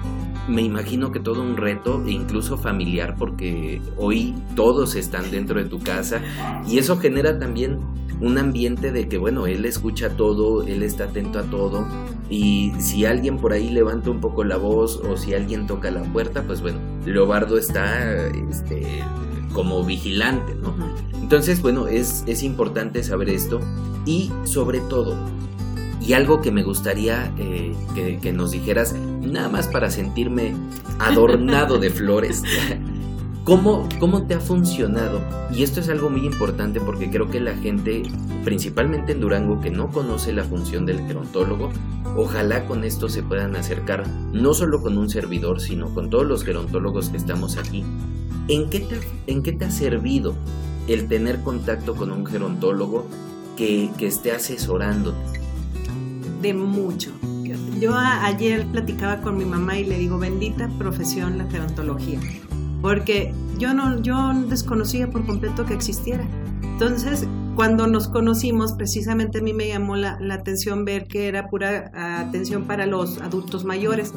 me 0.49 0.62
imagino 0.62 1.12
que 1.12 1.21
todo 1.21 1.40
un 1.40 1.56
reto, 1.56 2.02
incluso 2.06 2.59
familiar, 2.59 3.14
porque 3.16 3.80
hoy 3.97 4.35
todos 4.56 4.97
están 4.97 5.30
dentro 5.30 5.62
de 5.62 5.68
tu 5.68 5.78
casa 5.78 6.21
y 6.66 6.78
eso 6.78 6.99
genera 6.99 7.38
también 7.38 7.78
un 8.21 8.38
ambiente 8.38 8.92
de 8.92 9.09
que, 9.09 9.18
bueno, 9.18 9.47
él 9.47 9.64
escucha 9.64 10.11
todo, 10.11 10.62
él 10.62 10.82
está 10.82 11.04
atento 11.04 11.38
a 11.38 11.42
todo 11.42 11.87
y 12.30 12.73
si 12.78 13.04
alguien 13.04 13.38
por 13.38 13.52
ahí 13.52 13.68
levanta 13.68 14.11
un 14.11 14.21
poco 14.21 14.44
la 14.44 14.56
voz 14.56 14.97
o 14.97 15.16
si 15.16 15.35
alguien 15.35 15.66
toca 15.66 15.90
la 15.90 16.02
puerta, 16.02 16.42
pues 16.44 16.61
bueno, 16.61 16.78
Leobardo 17.04 17.59
está 17.59 18.28
este, 18.50 19.02
como 19.52 19.85
vigilante, 19.85 20.54
¿no? 20.54 20.75
Entonces, 21.21 21.62
bueno, 21.62 21.88
es, 21.88 22.25
es 22.26 22.42
importante 22.42 23.02
saber 23.02 23.28
esto 23.28 23.61
y 24.06 24.30
sobre 24.44 24.80
todo, 24.80 25.16
y 26.04 26.14
algo 26.14 26.40
que 26.40 26.50
me 26.50 26.62
gustaría 26.62 27.32
eh, 27.38 27.75
que, 28.21 28.32
nos 28.32 28.50
dijeras, 28.50 28.94
nada 28.94 29.49
más 29.49 29.68
para 29.68 29.90
sentirme 29.90 30.54
adornado 30.99 31.78
de 31.78 31.90
flores. 31.90 32.42
¿Cómo, 33.44 33.88
¿Cómo 33.99 34.26
te 34.26 34.35
ha 34.35 34.40
funcionado? 34.40 35.21
Y 35.52 35.62
esto 35.62 35.80
es 35.80 35.88
algo 35.88 36.11
muy 36.11 36.25
importante 36.25 36.80
porque 36.80 37.11
creo 37.11 37.28
que 37.28 37.40
la 37.40 37.56
gente, 37.56 38.02
principalmente 38.44 39.12
en 39.12 39.21
Durango, 39.21 39.61
que 39.61 39.71
no 39.71 39.90
conoce 39.90 40.32
la 40.32 40.44
función 40.44 40.87
del 40.87 41.04
gerontólogo, 41.06 41.71
ojalá 42.16 42.66
con 42.66 42.85
esto 42.85 43.09
se 43.09 43.23
puedan 43.23 43.56
acercar 43.56 44.06
no 44.32 44.54
solo 44.54 44.80
con 44.80 44.97
un 44.97 45.09
servidor, 45.09 45.61
sino 45.61 45.92
con 45.92 46.09
todos 46.09 46.26
los 46.26 46.44
gerontólogos 46.44 47.09
que 47.09 47.16
estamos 47.16 47.56
aquí. 47.56 47.85
¿En 48.49 48.71
qué 48.71 48.80
te, 48.80 49.00
en 49.26 49.42
qué 49.42 49.52
te 49.52 49.64
ha 49.64 49.71
servido 49.71 50.35
el 50.87 51.09
tener 51.09 51.42
contacto 51.42 51.94
con 51.94 52.12
un 52.12 52.25
gerontólogo 52.26 53.06
que, 53.56 53.90
que 53.99 54.06
esté 54.06 54.30
asesorándote? 54.32 55.41
De 56.42 56.52
mucho. 56.52 57.12
Yo 57.80 57.94
ayer 57.96 58.66
platicaba 58.66 59.20
con 59.22 59.37
mi 59.37 59.44
mamá 59.44 59.78
y 59.78 59.84
le 59.84 59.99
digo, 59.99 60.18
bendita 60.18 60.68
profesión 60.78 61.38
la 61.38 61.49
gerontología, 61.50 62.20
porque 62.80 63.32
yo 63.58 63.75
no, 63.75 64.00
yo 64.02 64.32
desconocía 64.49 65.11
por 65.11 65.25
completo 65.26 65.64
que 65.64 65.75
existiera. 65.75 66.26
Entonces, 66.62 67.26
cuando 67.54 67.87
nos 67.87 68.08
conocimos, 68.08 68.72
precisamente 68.72 69.38
a 69.38 69.42
mí 69.42 69.52
me 69.52 69.68
llamó 69.68 69.96
la, 69.96 70.18
la, 70.20 70.34
atención 70.34 70.84
ver 70.84 71.06
que 71.06 71.28
era 71.28 71.49
pura 71.49 71.90
atención 72.20 72.64
para 72.64 72.87
los 72.87 73.20
adultos 73.20 73.64
mayores. 73.64 74.12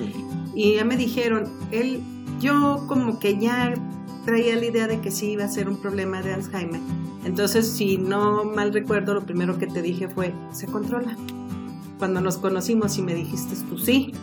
Y 0.55 0.75
ya 0.75 0.85
me 0.85 0.95
dijeron, 0.95 1.49
él, 1.71 2.01
yo 2.39 2.85
como 2.87 3.19
que 3.19 3.37
ya 3.37 3.73
traía 4.25 4.55
la 4.55 4.65
idea 4.65 4.87
de 4.87 4.99
que 4.99 5.11
sí 5.11 5.31
iba 5.31 5.43
a 5.43 5.49
ser 5.49 5.67
un 5.69 5.77
problema 5.77 6.21
de 6.21 6.33
Alzheimer. 6.33 6.81
Entonces, 7.25 7.67
si 7.67 7.97
no 7.97 8.43
mal 8.43 8.73
recuerdo, 8.73 9.13
lo 9.13 9.25
primero 9.25 9.57
que 9.57 9.67
te 9.67 9.81
dije 9.81 10.07
fue, 10.07 10.33
se 10.51 10.67
controla 10.67 11.15
cuando 11.97 12.21
nos 12.21 12.37
conocimos 12.37 12.97
y 12.97 13.01
me 13.01 13.15
dijiste 13.15 13.55
tú 13.69 13.77
sí. 13.77 14.13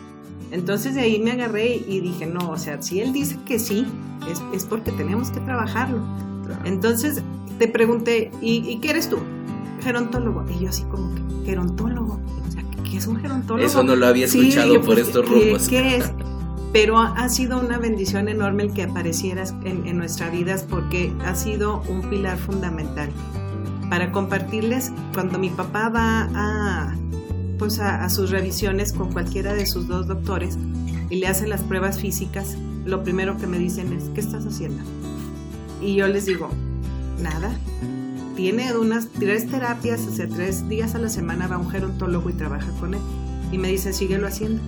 Entonces 0.51 0.93
de 0.93 1.01
ahí 1.01 1.19
me 1.19 1.31
agarré 1.31 1.75
y 1.75 1.99
dije, 1.99 2.27
no, 2.27 2.51
o 2.51 2.57
sea, 2.57 2.81
si 2.81 2.99
él 2.99 3.11
dice 3.11 3.39
que 3.45 3.57
sí, 3.57 3.87
es, 4.53 4.65
porque 4.65 4.91
tenemos 4.91 5.31
que 5.31 5.39
trabajarlo. 5.39 5.99
Entonces 6.63 7.23
te 7.57 7.67
pregunté, 7.67 8.31
¿y, 8.41 8.77
qué 8.77 8.91
eres 8.91 9.09
tú? 9.09 9.17
Gerontólogo. 9.81 10.45
Y 10.49 10.63
yo 10.63 10.69
así 10.69 10.83
como 10.83 11.13
que, 11.15 11.21
gerontólogo. 11.45 12.19
O 12.47 12.51
sea, 12.51 12.63
¿qué 12.83 12.97
es 12.97 13.07
un 13.07 13.17
gerontólogo? 13.17 13.65
Eso 13.65 13.83
no 13.83 13.95
lo 13.95 14.05
había 14.05 14.25
escuchado 14.25 14.75
por 14.75 14.95
pues, 14.95 15.07
estos 15.07 15.27
rumbos. 15.27 15.67
¿Qué, 15.67 15.97
es? 15.97 16.11
Pero 16.71 16.99
ha 16.99 17.29
sido 17.29 17.59
una 17.59 17.79
bendición 17.79 18.27
enorme 18.29 18.63
el 18.63 18.73
que 18.73 18.83
aparecieras 18.83 19.55
en, 19.63 19.87
en 19.87 19.97
nuestras 19.97 20.31
vidas 20.31 20.65
porque 20.67 21.11
ha 21.25 21.33
sido 21.35 21.81
un 21.89 22.01
pilar 22.09 22.37
fundamental. 22.37 23.09
Para 23.89 24.11
compartirles, 24.11 24.91
cuando 25.13 25.39
mi 25.39 25.49
papá 25.49 25.89
va 25.89 26.29
a 26.33 26.95
pues 27.63 27.79
a, 27.79 28.09
sus 28.09 28.29
revisiones 28.29 28.91
con 28.91 29.13
cualquiera 29.13 29.53
de 29.53 29.65
sus 29.65 29.87
dos 29.87 30.05
doctores 30.05 30.57
y 31.09 31.15
le 31.15 31.27
hacen 31.27 31.47
las 31.47 31.61
pruebas 31.61 31.97
físicas, 31.97 32.57
lo 32.83 33.05
primero 33.05 33.37
que 33.37 33.47
me 33.47 33.57
dicen 33.57 33.93
es, 33.93 34.09
¿qué 34.13 34.19
estás 34.19 34.45
haciendo? 34.45 34.83
Y 35.81 35.95
yo 35.95 36.09
les 36.09 36.25
digo, 36.25 36.49
nada. 37.21 37.57
Tiene 38.35 38.75
unas 38.75 39.07
tres 39.07 39.49
terapias, 39.49 40.05
hace 40.05 40.27
tres 40.27 40.67
días 40.67 40.93
a 40.93 40.99
la 40.99 41.07
semana 41.07 41.47
va 41.47 41.55
a 41.55 41.59
un 41.59 41.69
gerontólogo 41.69 42.29
y 42.29 42.33
trabaja 42.33 42.69
con 42.81 42.95
él. 42.95 43.01
Y 43.53 43.57
me 43.57 43.69
dice, 43.69 43.93
síguelo 43.93 44.27
haciendo. 44.27 44.61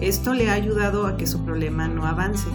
Esto 0.00 0.34
le 0.34 0.50
ha 0.50 0.54
ayudado 0.54 1.06
a 1.06 1.16
que 1.16 1.28
su 1.28 1.44
problema 1.44 1.86
no 1.86 2.06
avance. 2.06 2.48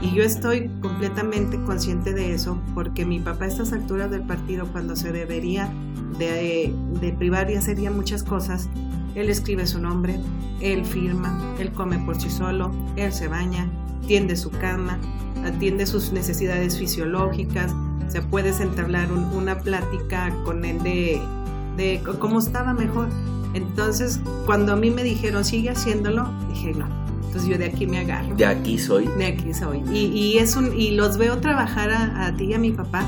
Y 0.00 0.14
yo 0.14 0.22
estoy 0.22 0.70
completamente 0.80 1.60
consciente 1.64 2.14
de 2.14 2.32
eso 2.32 2.58
porque 2.74 3.04
mi 3.04 3.20
papá 3.20 3.44
a 3.44 3.48
estas 3.48 3.74
alturas 3.74 4.10
del 4.10 4.22
partido, 4.22 4.66
cuando 4.72 4.96
se 4.96 5.12
debería 5.12 5.70
de, 6.18 6.72
de 6.98 7.12
privar 7.12 7.50
y 7.50 7.56
hacer 7.56 7.78
ya 7.78 7.90
muchas 7.90 8.22
cosas, 8.22 8.70
él 9.14 9.30
escribe 9.30 9.66
su 9.66 9.80
nombre, 9.80 10.18
él 10.60 10.84
firma, 10.84 11.54
él 11.58 11.72
come 11.72 11.98
por 11.98 12.20
sí 12.20 12.30
solo, 12.30 12.72
él 12.96 13.12
se 13.12 13.28
baña, 13.28 13.68
tiende 14.06 14.36
su 14.36 14.50
cama, 14.50 14.98
atiende 15.44 15.86
sus 15.86 16.12
necesidades 16.12 16.78
fisiológicas, 16.78 17.74
se 18.08 18.22
puede 18.22 18.50
entablar 18.62 19.12
una 19.12 19.58
plática 19.58 20.34
con 20.44 20.64
él 20.64 20.82
de, 20.82 21.20
de 21.76 22.02
cómo 22.18 22.38
estaba 22.38 22.72
mejor. 22.72 23.08
Entonces, 23.54 24.20
cuando 24.46 24.72
a 24.72 24.76
mí 24.76 24.90
me 24.90 25.02
dijeron, 25.02 25.44
sigue 25.44 25.70
haciéndolo, 25.70 26.28
dije, 26.48 26.72
no. 26.74 26.86
Entonces 27.26 27.50
yo 27.50 27.58
de 27.58 27.66
aquí 27.66 27.86
me 27.86 27.98
agarro. 27.98 28.34
De 28.36 28.46
aquí 28.46 28.78
soy. 28.78 29.06
De 29.18 29.26
aquí 29.26 29.52
soy. 29.52 29.82
Y, 29.92 30.06
y 30.06 30.38
es 30.38 30.56
un, 30.56 30.74
y 30.78 30.92
los 30.92 31.18
veo 31.18 31.38
trabajar 31.38 31.90
a, 31.90 32.26
a 32.26 32.36
ti 32.36 32.44
y 32.44 32.54
a 32.54 32.58
mi 32.58 32.72
papá 32.72 33.04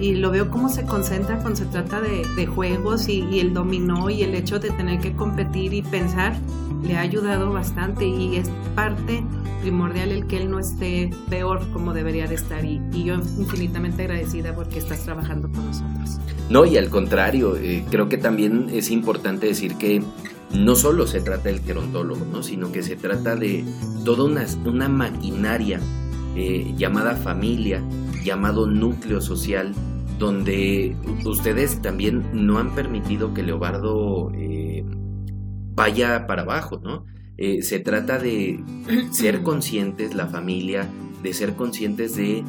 y 0.00 0.14
lo 0.14 0.30
veo 0.30 0.50
cómo 0.50 0.68
se 0.68 0.84
concentra 0.84 1.38
cuando 1.38 1.56
se 1.56 1.66
trata 1.66 2.00
de, 2.00 2.46
juegos 2.46 3.08
y, 3.08 3.40
el 3.40 3.52
dominó 3.52 4.10
y 4.10 4.22
el 4.22 4.34
hecho 4.34 4.58
de 4.58 4.70
tener 4.70 5.00
que 5.00 5.14
competir 5.14 5.74
y 5.74 5.82
pensar 5.82 6.36
le 6.82 6.96
ha 6.96 7.00
ayudado 7.00 7.52
bastante 7.52 8.06
y 8.06 8.36
es 8.36 8.48
parte 8.74 9.22
primordial 9.60 10.10
el 10.10 10.26
que 10.26 10.38
él 10.38 10.50
no 10.50 10.58
esté 10.58 11.10
peor 11.28 11.60
como 11.72 11.92
debería 11.92 12.26
de 12.26 12.34
estar 12.36 12.64
y, 12.64 12.80
yo 13.04 13.14
infinitamente 13.14 14.02
agradecida 14.02 14.54
porque 14.54 14.78
estás 14.78 15.04
trabajando 15.04 15.50
con 15.50 15.66
nosotros. 15.66 16.18
No, 16.48 16.64
y 16.64 16.78
al 16.78 16.88
contrario, 16.88 17.56
eh, 17.56 17.84
creo 17.90 18.08
que 18.08 18.16
también 18.16 18.68
es 18.72 18.90
importante 18.90 19.46
decir 19.46 19.76
que 19.76 20.02
no 20.54 20.74
solo 20.74 21.06
se 21.06 21.20
trata 21.20 21.44
del 21.44 21.60
gerontólogo, 21.60 22.24
¿no? 22.24 22.42
sino 22.42 22.72
que 22.72 22.82
se 22.82 22.96
trata 22.96 23.36
de 23.36 23.64
toda 24.04 24.24
una, 24.24 24.46
una 24.64 24.88
maquinaria 24.88 25.80
eh, 26.34 26.74
llamada 26.76 27.14
familia, 27.16 27.82
llamado 28.24 28.66
núcleo 28.66 29.20
social, 29.20 29.74
donde 30.18 30.96
ustedes 31.24 31.80
también 31.82 32.24
no 32.32 32.58
han 32.58 32.74
permitido 32.74 33.34
que 33.34 33.42
Leobardo 33.42 34.30
eh, 34.34 34.84
vaya 35.74 36.26
para 36.26 36.42
abajo, 36.42 36.80
¿no? 36.82 37.04
Eh, 37.36 37.62
se 37.62 37.80
trata 37.80 38.18
de 38.18 38.62
ser 39.12 39.42
conscientes, 39.42 40.14
la 40.14 40.26
familia, 40.26 40.88
de 41.22 41.32
ser 41.32 41.54
conscientes 41.54 42.16
de 42.16 42.44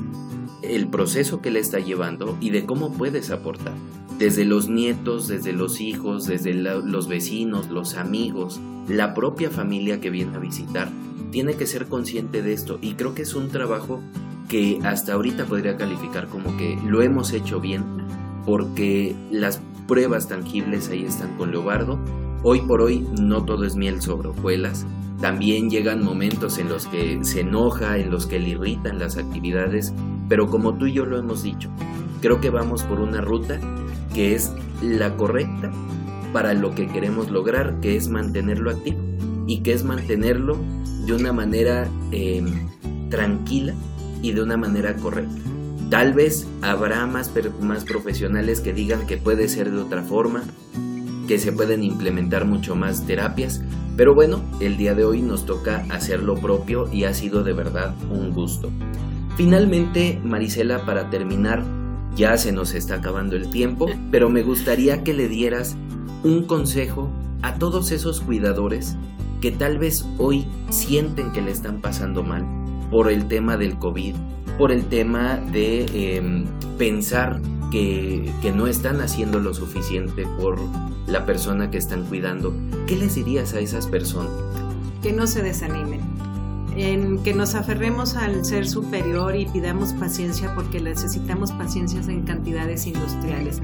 el 0.63 0.89
proceso 0.89 1.41
que 1.41 1.51
le 1.51 1.59
está 1.59 1.79
llevando 1.79 2.37
y 2.39 2.51
de 2.51 2.65
cómo 2.65 2.93
puedes 2.93 3.31
aportar. 3.31 3.73
Desde 4.19 4.45
los 4.45 4.69
nietos, 4.69 5.27
desde 5.27 5.53
los 5.53 5.81
hijos, 5.81 6.27
desde 6.27 6.53
los 6.53 7.07
vecinos, 7.07 7.69
los 7.69 7.95
amigos, 7.95 8.59
la 8.87 9.13
propia 9.13 9.49
familia 9.49 9.99
que 9.99 10.11
viene 10.11 10.35
a 10.35 10.39
visitar, 10.39 10.91
tiene 11.31 11.55
que 11.55 11.65
ser 11.65 11.87
consciente 11.87 12.43
de 12.43 12.53
esto 12.53 12.77
y 12.81 12.93
creo 12.93 13.15
que 13.15 13.23
es 13.23 13.33
un 13.33 13.49
trabajo 13.49 14.01
que 14.51 14.81
hasta 14.83 15.13
ahorita 15.13 15.45
podría 15.45 15.77
calificar 15.77 16.27
como 16.27 16.57
que 16.57 16.77
lo 16.85 17.01
hemos 17.01 17.31
hecho 17.31 17.61
bien 17.61 17.85
porque 18.45 19.15
las 19.31 19.61
pruebas 19.87 20.27
tangibles 20.27 20.89
ahí 20.89 21.05
están 21.05 21.37
con 21.37 21.51
Leobardo. 21.51 21.97
Hoy 22.43 22.59
por 22.59 22.81
hoy 22.81 23.07
no 23.17 23.45
todo 23.45 23.63
es 23.63 23.77
miel 23.77 24.01
sobre 24.01 24.27
hojuelas. 24.27 24.85
También 25.21 25.69
llegan 25.69 26.03
momentos 26.03 26.57
en 26.57 26.67
los 26.67 26.85
que 26.87 27.23
se 27.23 27.41
enoja, 27.41 27.97
en 27.97 28.11
los 28.11 28.25
que 28.25 28.39
le 28.39 28.49
irritan 28.49 28.99
las 28.99 29.15
actividades, 29.15 29.93
pero 30.27 30.49
como 30.49 30.73
tú 30.73 30.87
y 30.87 30.93
yo 30.93 31.05
lo 31.05 31.17
hemos 31.17 31.43
dicho, 31.43 31.69
creo 32.19 32.41
que 32.41 32.49
vamos 32.49 32.83
por 32.83 32.99
una 32.99 33.21
ruta 33.21 33.57
que 34.13 34.35
es 34.35 34.51
la 34.81 35.15
correcta 35.15 35.71
para 36.33 36.53
lo 36.53 36.75
que 36.75 36.87
queremos 36.87 37.31
lograr, 37.31 37.79
que 37.79 37.95
es 37.95 38.09
mantenerlo 38.09 38.71
activo 38.71 38.99
y 39.47 39.61
que 39.61 39.71
es 39.71 39.85
mantenerlo 39.85 40.57
de 41.05 41.13
una 41.13 41.31
manera 41.31 41.87
eh, 42.11 42.43
tranquila 43.09 43.75
y 44.21 44.33
de 44.33 44.41
una 44.41 44.57
manera 44.57 44.95
correcta. 44.95 45.41
Tal 45.89 46.13
vez 46.13 46.47
habrá 46.61 47.05
más, 47.05 47.31
más 47.59 47.83
profesionales 47.83 48.61
que 48.61 48.73
digan 48.73 49.05
que 49.07 49.17
puede 49.17 49.49
ser 49.49 49.71
de 49.71 49.79
otra 49.79 50.03
forma, 50.03 50.43
que 51.27 51.37
se 51.37 51.51
pueden 51.51 51.83
implementar 51.83 52.45
mucho 52.45 52.75
más 52.75 53.05
terapias, 53.05 53.61
pero 53.97 54.15
bueno, 54.15 54.41
el 54.61 54.77
día 54.77 54.95
de 54.95 55.03
hoy 55.03 55.21
nos 55.21 55.45
toca 55.45 55.85
hacer 55.89 56.23
lo 56.23 56.35
propio 56.35 56.91
y 56.91 57.03
ha 57.03 57.13
sido 57.13 57.43
de 57.43 57.53
verdad 57.53 57.93
un 58.09 58.31
gusto. 58.31 58.71
Finalmente, 59.35 60.19
Marisela, 60.23 60.85
para 60.85 61.09
terminar, 61.09 61.63
ya 62.15 62.37
se 62.37 62.51
nos 62.51 62.73
está 62.73 62.95
acabando 62.95 63.35
el 63.35 63.49
tiempo, 63.49 63.87
pero 64.11 64.29
me 64.29 64.43
gustaría 64.43 65.03
que 65.03 65.13
le 65.13 65.27
dieras 65.27 65.75
un 66.23 66.45
consejo 66.45 67.11
a 67.41 67.55
todos 67.55 67.91
esos 67.91 68.21
cuidadores 68.21 68.95
que 69.41 69.51
tal 69.51 69.77
vez 69.77 70.05
hoy 70.17 70.45
sienten 70.69 71.31
que 71.31 71.41
le 71.41 71.51
están 71.51 71.81
pasando 71.81 72.23
mal 72.23 72.60
por 72.91 73.09
el 73.09 73.27
tema 73.27 73.57
del 73.57 73.79
COVID, 73.79 74.15
por 74.57 74.71
el 74.71 74.85
tema 74.85 75.37
de 75.37 76.17
em, 76.17 76.45
pensar 76.77 77.41
que, 77.71 78.31
que, 78.41 78.51
no 78.51 78.67
están 78.67 78.99
haciendo 78.99 79.39
lo 79.39 79.53
suficiente 79.53 80.27
por 80.37 80.59
la 81.07 81.25
persona 81.25 81.71
que 81.71 81.77
están 81.77 82.03
cuidando. 82.03 82.53
¿Qué 82.85 82.97
les 82.97 83.15
dirías 83.15 83.53
a 83.53 83.61
esas 83.61 83.87
personas? 83.87 84.31
Que 85.01 85.13
no 85.13 85.25
se 85.25 85.41
desanimen, 85.41 86.01
en 86.75 87.21
que 87.23 87.33
nos 87.33 87.55
aferremos 87.55 88.15
al 88.15 88.45
ser 88.45 88.67
superior 88.67 89.35
y 89.35 89.45
pidamos 89.45 89.93
paciencia 89.93 90.53
porque 90.55 90.79
necesitamos 90.79 91.51
paciencias 91.51 92.07
en 92.07 92.23
cantidades 92.23 92.85
industriales. 92.87 93.61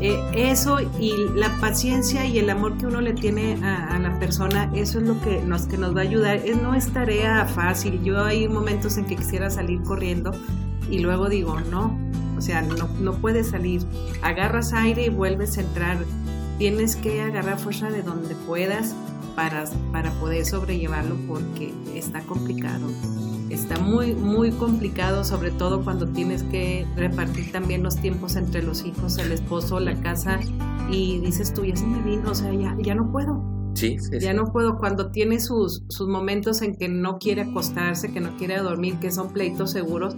Eh, 0.00 0.18
eso 0.34 0.78
y 0.98 1.12
la 1.34 1.50
paciencia 1.60 2.24
y 2.24 2.38
el 2.38 2.48
amor 2.48 2.78
que 2.78 2.86
uno 2.86 3.02
le 3.02 3.12
tiene 3.12 3.62
a, 3.62 3.98
la 3.98 4.18
persona, 4.18 4.70
eso 4.74 4.98
es 4.98 5.06
lo 5.06 5.20
que 5.20 5.42
nos, 5.42 5.66
que 5.66 5.76
nos 5.76 5.94
va 5.94 6.00
a 6.00 6.04
ayudar. 6.04 6.36
Es, 6.36 6.60
no 6.60 6.74
es 6.74 6.90
tarea 6.90 7.44
fácil. 7.44 8.02
Yo 8.02 8.24
hay 8.24 8.48
momentos 8.48 8.96
en 8.96 9.04
que 9.04 9.16
quisiera 9.16 9.50
salir 9.50 9.82
corriendo 9.82 10.32
y 10.90 11.00
luego 11.00 11.28
digo, 11.28 11.60
no, 11.60 11.98
o 12.38 12.40
sea, 12.40 12.62
no, 12.62 12.88
no 13.00 13.12
puedes 13.14 13.50
salir. 13.50 13.82
Agarras 14.22 14.72
aire 14.72 15.06
y 15.06 15.10
vuelves 15.10 15.58
a 15.58 15.60
entrar. 15.60 15.98
Tienes 16.56 16.96
que 16.96 17.20
agarrar 17.20 17.58
fuerza 17.58 17.90
de 17.90 18.02
donde 18.02 18.34
puedas 18.46 18.94
para, 19.40 19.64
para 19.90 20.10
poder 20.20 20.44
sobrellevarlo 20.44 21.16
porque 21.26 21.72
está 21.94 22.20
complicado. 22.20 22.86
Está 23.48 23.78
muy, 23.78 24.14
muy 24.14 24.50
complicado, 24.50 25.24
sobre 25.24 25.50
todo 25.50 25.82
cuando 25.82 26.06
tienes 26.08 26.42
que 26.42 26.86
repartir 26.94 27.50
también 27.50 27.82
los 27.82 27.96
tiempos 27.96 28.36
entre 28.36 28.62
los 28.62 28.84
hijos, 28.84 29.16
el 29.16 29.32
esposo, 29.32 29.80
la 29.80 29.98
casa, 30.02 30.40
y 30.90 31.20
dices 31.20 31.54
tú, 31.54 31.64
ya 31.64 31.74
se 31.74 31.86
me 31.86 32.02
vino, 32.02 32.32
o 32.32 32.34
sea, 32.34 32.52
ya, 32.52 32.76
ya 32.80 32.94
no 32.94 33.10
puedo. 33.10 33.42
Sí, 33.72 33.96
Ya 34.20 34.34
no 34.34 34.52
puedo. 34.52 34.78
Cuando 34.78 35.10
tiene 35.10 35.40
sus, 35.40 35.84
sus 35.88 36.06
momentos 36.06 36.60
en 36.60 36.76
que 36.76 36.90
no 36.90 37.18
quiere 37.18 37.42
acostarse, 37.42 38.12
que 38.12 38.20
no 38.20 38.36
quiere 38.36 38.58
dormir, 38.58 38.96
que 39.00 39.10
son 39.10 39.32
pleitos 39.32 39.70
seguros, 39.70 40.16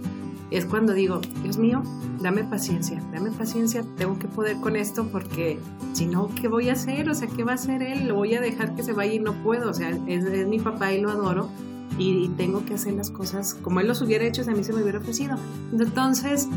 es 0.53 0.65
cuando 0.65 0.93
digo, 0.93 1.19
Dios 1.41 1.57
mío, 1.57 1.81
dame 2.21 2.43
paciencia, 2.43 3.01
dame 3.11 3.31
paciencia, 3.31 3.83
tengo 3.97 4.19
que 4.19 4.27
poder 4.27 4.57
con 4.57 4.75
esto 4.75 5.07
porque 5.11 5.59
si 5.93 6.05
no, 6.05 6.29
¿qué 6.35 6.47
voy 6.47 6.69
a 6.69 6.73
hacer? 6.73 7.09
O 7.09 7.15
sea, 7.15 7.27
¿qué 7.27 7.43
va 7.43 7.53
a 7.53 7.55
hacer 7.55 7.81
él? 7.81 8.07
Lo 8.07 8.15
voy 8.15 8.35
a 8.35 8.41
dejar 8.41 8.75
que 8.75 8.83
se 8.83 8.93
vaya 8.93 9.13
y 9.13 9.19
no 9.19 9.33
puedo. 9.43 9.69
O 9.69 9.73
sea, 9.73 9.89
es, 10.07 10.47
mi 10.47 10.59
papá 10.59 10.93
y 10.93 11.01
lo 11.01 11.09
adoro, 11.09 11.49
y, 11.97 12.27
tengo 12.29 12.65
que 12.65 12.75
hacer 12.75 12.93
las 12.93 13.11
cosas 13.11 13.55
como 13.55 13.79
él 13.79 13.87
los 13.87 14.01
hubiera 14.01 14.25
hecho 14.25 14.43
si 14.43 14.49
a 14.49 14.53
mí 14.53 14.63
se 14.63 14.73
me 14.73 14.81
hubiera 14.81 14.99
ofrecido. 14.99 15.37
Entonces, 15.71 16.47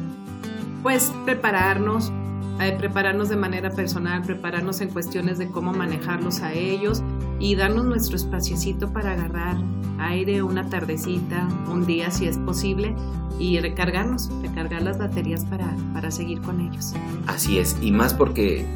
pues 0.83 1.13
prepararnos, 1.25 2.13
eh, 2.61 2.75
prepararnos 2.79 3.29
de 3.29 3.37
manera 3.37 3.71
personal, 3.71 4.23
prepararnos 4.23 4.81
en 4.81 4.91
cuestiones 4.91 5.39
de 5.39 5.49
cómo 5.51 5.73
manejarlos 5.73 6.41
a 6.41 6.53
ellos 6.53 7.03
y 7.39 7.55
darnos 7.55 7.85
nuestro 7.85 8.17
espaciecito 8.17 8.93
para 8.93 9.13
agarrar 9.13 9.57
aire 9.99 10.43
una 10.43 10.69
tardecita, 10.69 11.49
un 11.71 11.87
día 11.87 12.11
si 12.11 12.27
es 12.27 12.39
posible 12.39 12.95
y 13.39 13.59
recargarnos, 13.61 14.31
recargar 14.43 14.83
las 14.83 14.99
baterías 14.99 15.45
para, 15.45 15.75
para 15.93 16.11
seguir 16.11 16.41
con 16.41 16.61
ellos. 16.61 16.93
Así 17.27 17.59
es, 17.59 17.77
y 17.83 17.93
más 17.93 18.15
porque 18.15 18.67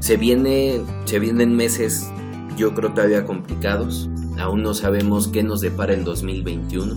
se 0.00 0.16
viene, 0.16 0.80
se 1.04 1.18
vienen 1.18 1.54
meses 1.54 2.10
yo 2.56 2.74
creo 2.74 2.92
todavía 2.92 3.24
complicados, 3.26 4.08
aún 4.38 4.62
no 4.62 4.74
sabemos 4.74 5.28
qué 5.28 5.42
nos 5.42 5.60
depara 5.60 5.94
el 5.94 6.04
2021 6.04 6.96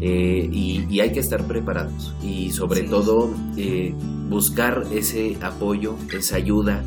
eh, 0.00 0.48
y, 0.52 1.00
hay 1.00 1.12
que 1.12 1.20
estar 1.20 1.46
preparados. 1.46 2.14
Y 2.22 2.50
sobre 2.52 2.82
todo 2.82 3.30
eh, 3.56 3.94
buscar 4.28 4.84
ese 4.92 5.36
apoyo, 5.40 5.96
esa 6.12 6.36
ayuda 6.36 6.82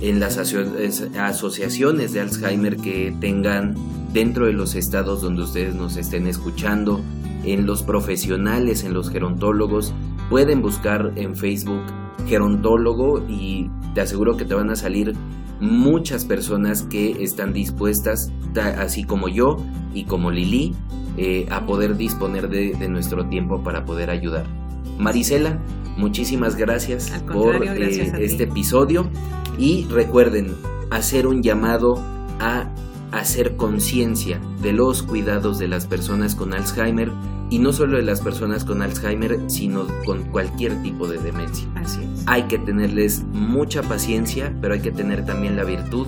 en 0.00 0.20
las 0.20 0.38
asociaciones 0.38 2.12
de 2.12 2.20
Alzheimer 2.20 2.76
que 2.76 3.14
tengan 3.20 3.74
dentro 4.12 4.46
de 4.46 4.52
los 4.52 4.74
estados 4.74 5.22
donde 5.22 5.42
ustedes 5.42 5.74
nos 5.74 5.96
estén 5.96 6.26
escuchando, 6.26 7.00
en 7.44 7.66
los 7.66 7.82
profesionales, 7.82 8.84
en 8.84 8.92
los 8.92 9.10
gerontólogos, 9.10 9.94
pueden 10.28 10.62
buscar 10.62 11.12
en 11.16 11.36
Facebook 11.36 11.82
gerontólogo 12.26 13.24
y 13.28 13.70
te 13.94 14.02
aseguro 14.02 14.36
que 14.36 14.44
te 14.44 14.54
van 14.54 14.70
a 14.70 14.76
salir 14.76 15.14
muchas 15.60 16.24
personas 16.24 16.82
que 16.82 17.22
están 17.22 17.52
dispuestas, 17.52 18.32
así 18.78 19.04
como 19.04 19.28
yo 19.28 19.56
y 19.94 20.04
como 20.04 20.30
Lili, 20.30 20.74
eh, 21.16 21.46
a 21.50 21.66
poder 21.66 21.96
disponer 21.96 22.48
de, 22.48 22.88
nuestro 22.88 23.28
tiempo 23.28 23.62
para 23.62 23.84
poder 23.84 24.10
ayudar. 24.10 24.59
Marisela, 25.00 25.58
muchísimas 25.96 26.56
gracias 26.56 27.10
por 27.32 27.64
eh, 27.64 28.12
este 28.20 28.44
episodio 28.44 29.10
y 29.58 29.86
recuerden 29.86 30.54
hacer 30.90 31.26
un 31.26 31.42
llamado 31.42 32.02
a 32.38 32.70
hacer 33.12 33.56
conciencia 33.56 34.40
de 34.62 34.72
los 34.72 35.02
cuidados 35.02 35.58
de 35.58 35.68
las 35.68 35.86
personas 35.86 36.34
con 36.34 36.52
Alzheimer 36.52 37.10
y 37.50 37.58
no 37.58 37.72
solo 37.72 37.96
de 37.96 38.04
las 38.04 38.20
personas 38.20 38.64
con 38.64 38.82
Alzheimer, 38.82 39.40
sino 39.48 39.86
con 40.04 40.22
cualquier 40.30 40.80
tipo 40.82 41.08
de 41.08 41.18
demencia. 41.18 41.68
Así 41.74 42.00
es. 42.02 42.22
Hay 42.26 42.44
que 42.44 42.58
tenerles 42.58 43.24
mucha 43.32 43.82
paciencia, 43.82 44.54
pero 44.60 44.74
hay 44.74 44.80
que 44.80 44.92
tener 44.92 45.24
también 45.24 45.56
la 45.56 45.64
virtud 45.64 46.06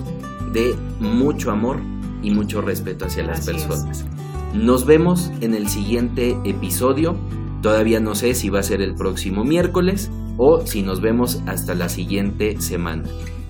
de 0.53 0.75
mucho 0.99 1.51
amor 1.51 1.81
y 2.21 2.31
mucho 2.31 2.61
respeto 2.61 3.05
hacia 3.05 3.23
las 3.23 3.45
personas. 3.45 4.05
Nos 4.53 4.85
vemos 4.85 5.31
en 5.41 5.53
el 5.53 5.67
siguiente 5.67 6.37
episodio. 6.45 7.17
Todavía 7.63 8.01
no 8.01 8.13
sé 8.13 8.35
si 8.35 8.49
va 8.49 8.59
a 8.59 8.63
ser 8.63 8.81
el 8.81 8.93
próximo 8.93 9.45
miércoles 9.45 10.11
o 10.37 10.67
si 10.67 10.81
nos 10.81 10.99
vemos 10.99 11.41
hasta 11.47 11.73
la 11.73 11.87
siguiente 11.87 12.59
semana. 12.59 13.03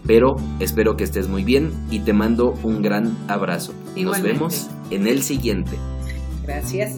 Pero 0.06 0.36
espero 0.60 0.96
que 0.96 1.04
estés 1.04 1.28
muy 1.28 1.44
bien 1.44 1.72
y 1.90 2.00
te 2.00 2.14
mando 2.14 2.54
un 2.62 2.84
gran 2.84 3.18
abrazo. 3.28 3.74
Nos 3.98 4.22
vemos 4.22 4.70
en 4.92 5.08
el 5.08 5.24
siguiente. 5.24 5.78
Gracias. 6.44 6.98